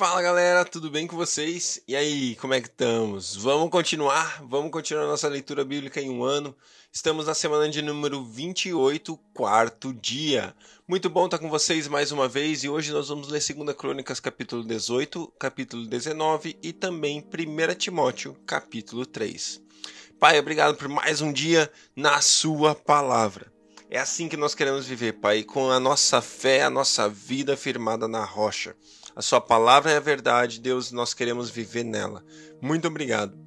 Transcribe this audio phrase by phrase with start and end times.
[0.00, 1.82] Fala galera, tudo bem com vocês?
[1.86, 3.36] E aí, como é que estamos?
[3.36, 4.42] Vamos continuar?
[4.44, 6.56] Vamos continuar nossa leitura bíblica em um ano.
[6.90, 10.54] Estamos na semana de número 28, quarto dia.
[10.88, 14.18] Muito bom estar com vocês mais uma vez e hoje nós vamos ler 2 Crônicas
[14.20, 19.60] capítulo 18, capítulo 19 e também 1 Timóteo capítulo 3.
[20.18, 23.52] Pai, obrigado por mais um dia na sua palavra.
[23.90, 28.08] É assim que nós queremos viver, Pai, com a nossa fé, a nossa vida firmada
[28.08, 28.74] na rocha.
[29.14, 32.24] A Sua palavra é a verdade, Deus, nós queremos viver nela.
[32.60, 33.38] Muito obrigado.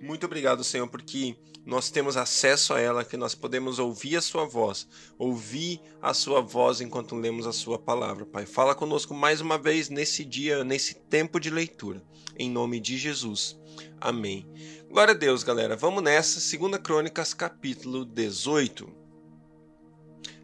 [0.00, 4.44] Muito obrigado, Senhor, porque nós temos acesso a ela, que nós podemos ouvir a Sua
[4.44, 4.86] voz,
[5.18, 8.24] ouvir a Sua voz enquanto lemos a Sua palavra.
[8.24, 12.02] Pai, fala conosco mais uma vez nesse dia, nesse tempo de leitura.
[12.38, 13.58] Em nome de Jesus.
[14.00, 14.46] Amém.
[14.88, 15.74] Glória a Deus, galera.
[15.74, 16.56] Vamos nessa.
[16.56, 18.95] 2 Crônicas, capítulo 18.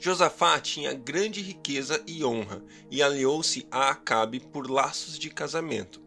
[0.00, 6.00] Josafá tinha grande riqueza e honra e aliou-se a Acabe por laços de casamento.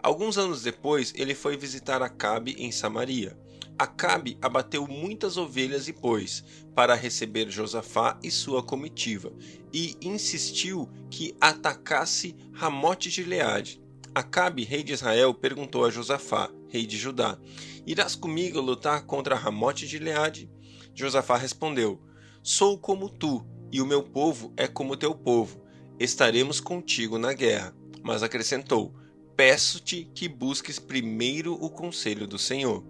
[0.00, 3.36] Alguns anos depois, ele foi visitar Acabe em Samaria.
[3.76, 6.44] Acabe abateu muitas ovelhas e bois
[6.76, 9.32] para receber Josafá e sua comitiva
[9.72, 13.82] e insistiu que atacasse Ramote de Leade.
[14.14, 17.36] Acabe, rei de Israel, perguntou a Josafá, rei de Judá:
[17.84, 20.48] Irás comigo lutar contra Ramote de Leade?
[20.94, 22.00] Josafá respondeu:
[22.42, 25.60] Sou como tu, e o meu povo é como teu povo.
[25.98, 27.74] Estaremos contigo na guerra.
[28.02, 28.94] Mas acrescentou:
[29.36, 32.82] Peço-te que busques primeiro o conselho do Senhor.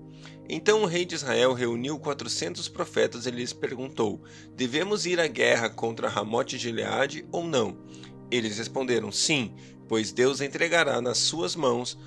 [0.49, 4.23] Então o rei de Israel reuniu quatrocentos profetas e lhes perguntou:
[4.55, 7.77] Devemos ir à guerra contra Ramote de Gileade ou não?
[8.31, 9.53] Eles responderam: Sim,
[9.89, 11.99] pois Deus entregará nas suas mãos,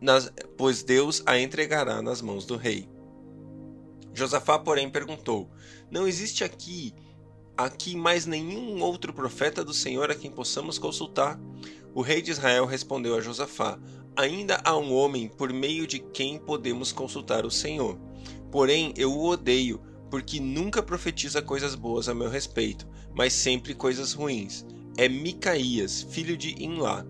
[0.00, 2.88] nas, pois Deus a entregará nas mãos do rei.
[4.18, 5.48] Josafá, porém, perguntou:
[5.90, 6.94] Não existe aqui
[7.58, 11.40] aqui mais nenhum outro profeta do Senhor a quem possamos consultar?
[11.92, 13.78] O rei de Israel respondeu a Josafá:
[14.16, 17.98] Ainda há um homem por meio de quem podemos consultar o Senhor.
[18.50, 24.12] Porém, eu o odeio, porque nunca profetiza coisas boas a meu respeito, mas sempre coisas
[24.12, 24.64] ruins.
[24.96, 27.04] É Micaías, filho de Inlá.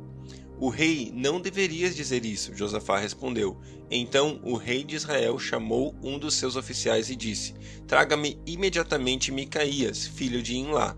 [0.60, 3.60] O rei não deveria dizer isso, Josafá respondeu.
[3.90, 7.54] Então o rei de Israel chamou um dos seus oficiais e disse:
[7.86, 10.96] Traga-me imediatamente Micaías, filho de Inlá.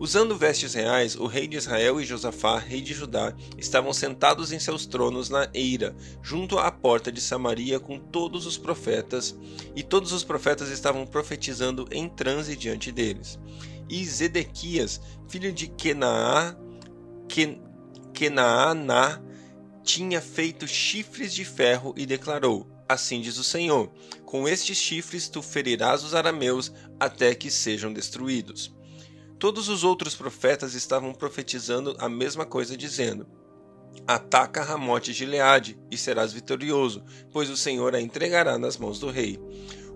[0.00, 4.58] Usando vestes reais, o rei de Israel e Josafá, rei de Judá, estavam sentados em
[4.58, 9.36] seus tronos na eira, junto à porta de Samaria, com todos os profetas,
[9.76, 13.38] e todos os profetas estavam profetizando em transe diante deles.
[13.90, 16.56] E Zedequias, filho de Kenaá,
[17.28, 17.60] Ken,
[18.12, 19.20] Kenaaná
[19.82, 23.90] tinha feito chifres de ferro e declarou: Assim diz o Senhor:
[24.24, 28.74] Com estes chifres tu ferirás os arameus até que sejam destruídos.
[29.38, 33.26] Todos os outros profetas estavam profetizando a mesma coisa, dizendo:
[34.06, 39.38] Ataca Ramote Gileade e serás vitorioso, pois o Senhor a entregará nas mãos do rei.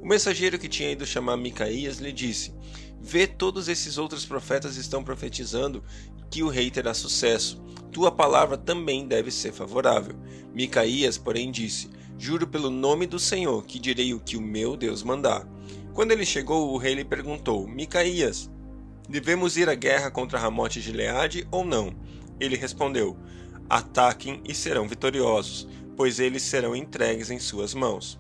[0.00, 2.54] O mensageiro que tinha ido chamar Micaías lhe disse:
[3.00, 5.84] Vê todos esses outros profetas estão profetizando
[6.30, 7.62] que o rei terá sucesso.
[7.94, 10.16] Tua palavra também deve ser favorável.
[10.52, 11.88] Micaías, porém, disse:
[12.18, 15.46] Juro pelo nome do Senhor que direi o que o meu Deus mandar.
[15.92, 18.50] Quando ele chegou, o rei lhe perguntou: Micaías,
[19.08, 21.94] devemos ir à guerra contra Ramote de Leade ou não?
[22.40, 23.16] Ele respondeu:
[23.70, 28.18] Ataquem e serão vitoriosos, pois eles serão entregues em suas mãos.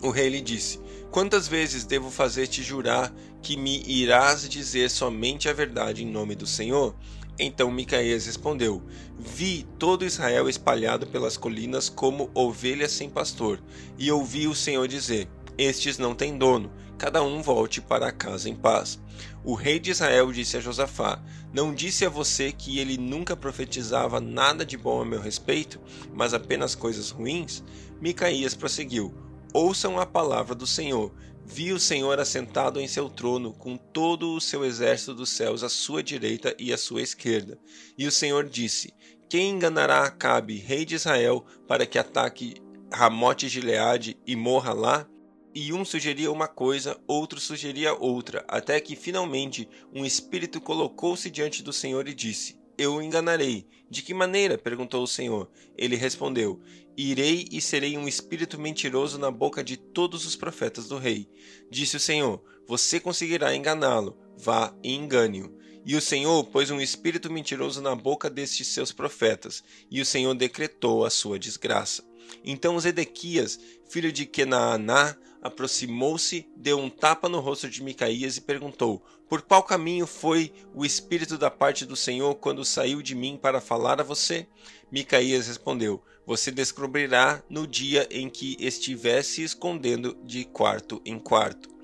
[0.00, 0.78] O rei lhe disse:
[1.10, 6.46] Quantas vezes devo fazer-te jurar que me irás dizer somente a verdade em nome do
[6.46, 6.94] Senhor?
[7.38, 8.82] Então Micaías respondeu:
[9.18, 13.60] Vi todo Israel espalhado pelas colinas como ovelhas sem pastor,
[13.98, 18.54] e ouvi o Senhor dizer: Estes não têm dono, cada um volte para casa em
[18.54, 18.98] paz.
[19.44, 24.20] O rei de Israel disse a Josafá: Não disse a você que ele nunca profetizava
[24.20, 25.78] nada de bom a meu respeito,
[26.14, 27.62] mas apenas coisas ruins?
[28.00, 29.14] Micaías prosseguiu:
[29.52, 31.12] Ouçam a palavra do Senhor.
[31.48, 35.68] Vi o Senhor assentado em seu trono, com todo o seu exército dos céus à
[35.68, 37.56] sua direita e à sua esquerda.
[37.96, 38.92] E o Senhor disse:
[39.28, 42.56] Quem enganará Acabe, rei de Israel, para que ataque
[42.92, 45.08] Ramote Gileade e morra lá?
[45.54, 51.62] E um sugeria uma coisa, outro sugeria outra, até que finalmente um espírito colocou-se diante
[51.62, 53.66] do Senhor e disse: Eu o enganarei.
[53.88, 54.58] De que maneira?
[54.58, 55.50] perguntou o Senhor.
[55.76, 56.60] Ele respondeu:
[56.96, 61.28] Irei e serei um espírito mentiroso na boca de todos os profetas do rei.
[61.70, 64.16] Disse o Senhor: Você conseguirá enganá-lo.
[64.36, 65.56] Vá e engane-o.
[65.84, 70.34] E o Senhor pôs um espírito mentiroso na boca destes seus profetas, e o Senhor
[70.34, 72.02] decretou a sua desgraça.
[72.44, 73.58] Então Zedequias,
[73.88, 79.62] filho de Kenaaná, aproximou-se, deu um tapa no rosto de Micaías e perguntou: Por qual
[79.62, 84.04] caminho foi o espírito da parte do Senhor quando saiu de mim para falar a
[84.04, 84.46] você?
[84.90, 91.76] Micaías respondeu: Você descobrirá no dia em que estiver se escondendo de quarto em quarto.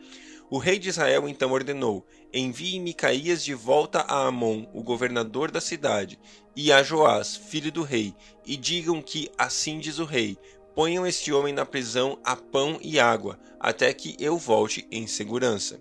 [0.52, 5.60] O rei de Israel então ordenou: Envie Micaías de volta a Amon, o governador da
[5.60, 6.18] cidade,
[6.54, 8.14] e a Joás, filho do rei,
[8.44, 10.36] e digam que assim diz o rei:
[10.74, 15.80] Ponham este homem na prisão a pão e água, até que eu volte em segurança.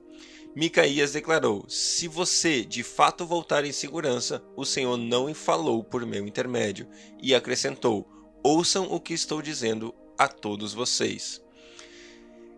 [0.54, 6.28] Micaías declarou: Se você de fato voltar em segurança, o Senhor não falou por meu
[6.28, 6.88] intermédio.
[7.22, 8.08] E acrescentou:
[8.44, 11.42] Ouçam o que estou dizendo a todos vocês.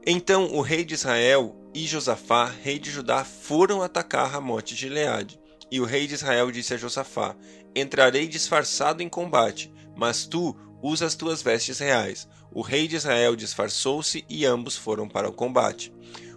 [0.06, 5.39] Então o rei de Israel e Josafá, rei de Judá, foram atacar Ramote de Leade.
[5.71, 7.36] E o rei de Israel disse a Josafá:
[7.75, 12.27] Entrarei disfarçado em combate, mas tu usa as tuas vestes reais.
[12.51, 15.94] O rei de Israel disfarçou-se e ambos foram para o combate.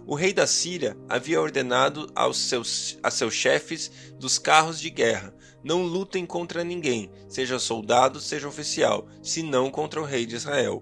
[0.07, 5.35] O rei da Síria havia ordenado aos seus, a seus chefes dos carros de guerra:
[5.61, 10.81] Não lutem contra ninguém, seja soldado, seja oficial, senão contra o rei de Israel.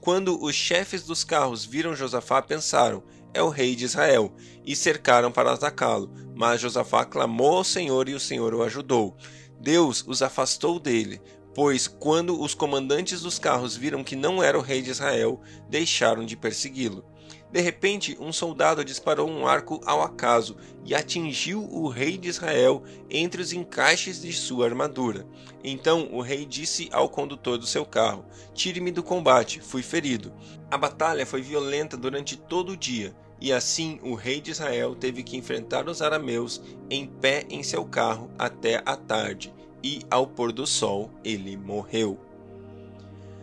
[0.00, 3.04] Quando os chefes dos carros viram Josafá, pensaram:
[3.34, 4.34] É o rei de Israel,
[4.64, 6.10] e cercaram para atacá-lo.
[6.34, 9.14] Mas Josafá clamou ao Senhor e o Senhor o ajudou.
[9.60, 11.20] Deus os afastou dele,
[11.54, 16.24] pois quando os comandantes dos carros viram que não era o rei de Israel, deixaram
[16.24, 17.04] de persegui-lo.
[17.52, 20.56] De repente, um soldado disparou um arco ao acaso
[20.86, 25.26] e atingiu o rei de Israel entre os encaixes de sua armadura.
[25.62, 28.24] Então o rei disse ao condutor do seu carro:
[28.54, 30.32] Tire-me do combate, fui ferido.
[30.70, 35.22] A batalha foi violenta durante todo o dia, e assim o rei de Israel teve
[35.22, 39.52] que enfrentar os arameus em pé em seu carro até a tarde
[39.82, 42.18] e ao pôr do sol ele morreu.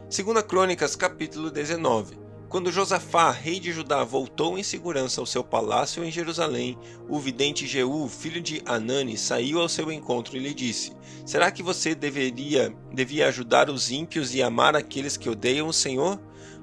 [0.09, 2.17] Segunda Crônicas, capítulo 19.
[2.49, 6.75] Quando Josafá, rei de Judá, voltou em segurança ao seu palácio em Jerusalém,
[7.07, 10.91] o vidente Jeú, filho de Anani, saiu ao seu encontro e lhe disse:
[11.23, 16.19] Será que você deveria devia ajudar os ímpios e amar aqueles que odeiam o Senhor?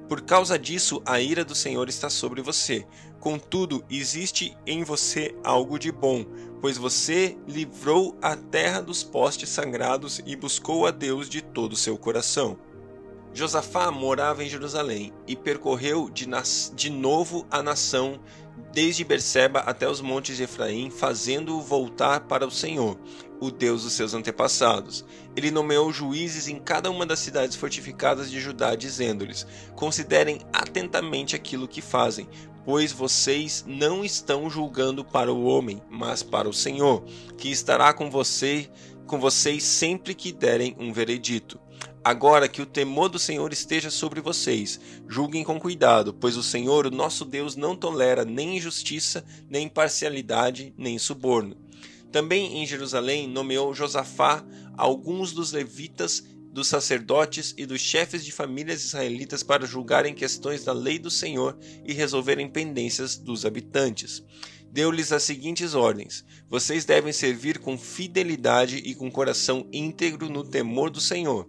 [0.09, 2.87] Por causa disso, a ira do Senhor está sobre você.
[3.19, 6.25] Contudo, existe em você algo de bom,
[6.61, 11.77] pois você livrou a terra dos postes sagrados e buscou a Deus de todo o
[11.77, 12.57] seu coração.
[13.37, 16.27] Josafá morava em Jerusalém e percorreu de,
[16.75, 18.19] de novo a nação
[18.73, 22.99] desde Berseba até os montes de Efraim, fazendo-o voltar para o Senhor,
[23.39, 25.05] o Deus dos seus antepassados.
[25.37, 31.69] Ele nomeou juízes em cada uma das cidades fortificadas de Judá, dizendo-lhes: Considerem atentamente aquilo
[31.69, 32.27] que fazem,
[32.65, 37.05] pois vocês não estão julgando para o homem, mas para o Senhor,
[37.37, 38.71] que estará com você,
[39.07, 41.66] com vocês sempre que derem um veredito.
[42.07, 46.87] Agora que o temor do Senhor esteja sobre vocês, julguem com cuidado, pois o Senhor,
[46.87, 51.57] o nosso Deus, não tolera nem injustiça, nem parcialidade, nem suborno.
[52.13, 56.23] Também em Jerusalém nomeou Josafá alguns dos levitas
[56.53, 61.59] dos sacerdotes e dos chefes de famílias israelitas para julgarem questões da lei do Senhor
[61.85, 64.23] e resolverem pendências dos habitantes.
[64.77, 70.91] Deu-lhes as seguintes ordens: Vocês devem servir com fidelidade e com coração íntegro no temor
[70.91, 71.49] do Senhor.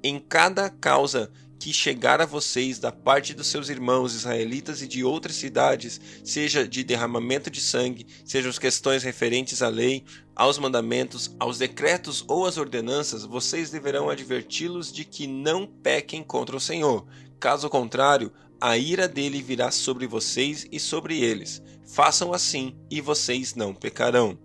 [0.00, 1.28] Em cada causa
[1.58, 6.68] que chegar a vocês da parte dos seus irmãos israelitas e de outras cidades, seja
[6.68, 10.04] de derramamento de sangue, sejam as questões referentes à lei,
[10.36, 16.56] aos mandamentos, aos decretos ou às ordenanças, vocês deverão adverti-los de que não pequem contra
[16.56, 17.04] o Senhor.
[17.40, 21.62] Caso contrário, a ira dele virá sobre vocês e sobre eles.
[21.86, 24.38] Façam assim e vocês não pecarão.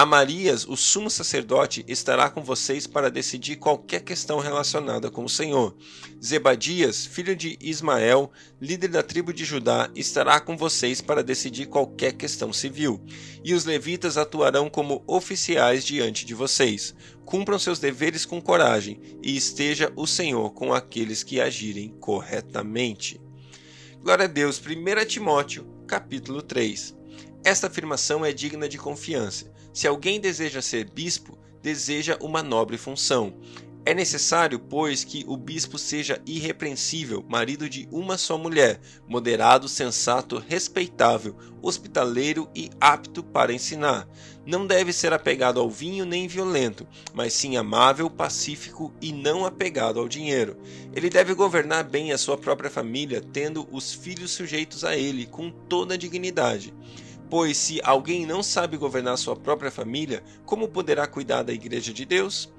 [0.00, 5.76] Amarias, o sumo sacerdote, estará com vocês para decidir qualquer questão relacionada com o Senhor.
[6.24, 8.30] Zebadias, filho de Ismael,
[8.60, 13.04] líder da tribo de Judá, estará com vocês para decidir qualquer questão civil.
[13.42, 16.94] E os levitas atuarão como oficiais diante de vocês.
[17.24, 23.20] Cumpram seus deveres com coragem, e esteja o Senhor com aqueles que agirem corretamente.
[24.00, 24.60] Glória a Deus.
[24.60, 26.96] 1 Timóteo, capítulo 3.
[27.44, 29.52] Esta afirmação é digna de confiança.
[29.74, 33.34] Se alguém deseja ser bispo, deseja uma nobre função.
[33.88, 38.78] É necessário, pois, que o bispo seja irrepreensível, marido de uma só mulher,
[39.08, 44.06] moderado, sensato, respeitável, hospitaleiro e apto para ensinar.
[44.44, 49.98] Não deve ser apegado ao vinho nem violento, mas sim amável, pacífico e não apegado
[49.98, 50.58] ao dinheiro.
[50.94, 55.50] Ele deve governar bem a sua própria família, tendo os filhos sujeitos a ele com
[55.50, 56.74] toda a dignidade
[57.30, 62.06] Pois se alguém não sabe governar sua própria família, como poderá cuidar da igreja de
[62.06, 62.50] Deus?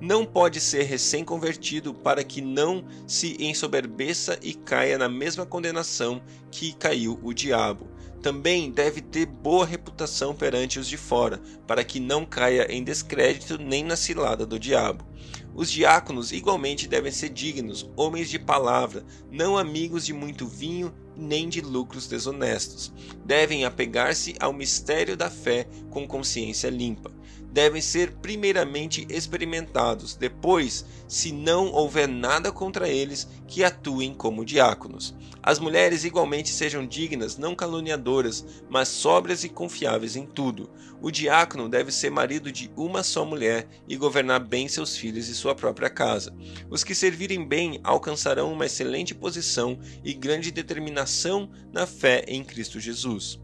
[0.00, 6.72] Não pode ser recém-convertido para que não se ensoberbeça e caia na mesma condenação que
[6.72, 7.88] caiu o diabo.
[8.22, 13.58] Também deve ter boa reputação perante os de fora, para que não caia em descrédito
[13.58, 15.04] nem na cilada do diabo.
[15.52, 21.48] Os diáconos igualmente devem ser dignos, homens de palavra, não amigos de muito vinho nem
[21.48, 22.92] de lucros desonestos.
[23.24, 27.17] Devem apegar-se ao mistério da fé com consciência limpa
[27.52, 35.14] devem ser primeiramente experimentados, depois, se não houver nada contra eles, que atuem como diáconos.
[35.42, 40.68] As mulheres igualmente sejam dignas, não caluniadoras, mas sóbrias e confiáveis em tudo.
[41.00, 45.34] O diácono deve ser marido de uma só mulher e governar bem seus filhos e
[45.34, 46.34] sua própria casa.
[46.68, 52.78] Os que servirem bem alcançarão uma excelente posição e grande determinação na fé em Cristo
[52.78, 53.40] Jesus.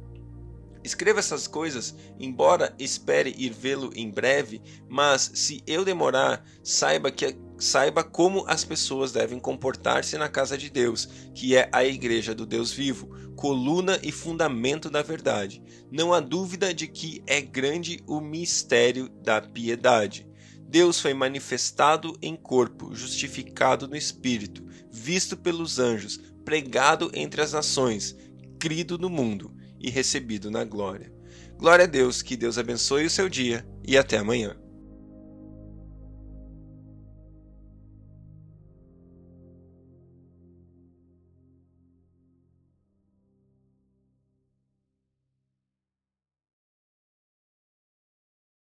[0.85, 7.39] Escreva essas coisas, embora espere ir vê-lo em breve, mas se eu demorar, saiba que
[7.59, 12.45] saiba como as pessoas devem comportar-se na casa de Deus, que é a igreja do
[12.45, 15.63] Deus vivo, coluna e fundamento da verdade.
[15.91, 20.29] Não há dúvida de que é grande o mistério da piedade.
[20.69, 28.15] Deus foi manifestado em corpo, justificado no espírito, visto pelos anjos, pregado entre as nações,
[28.59, 31.13] crido no mundo e recebido na glória.
[31.59, 34.57] Glória a Deus, que Deus abençoe o seu dia e até amanhã.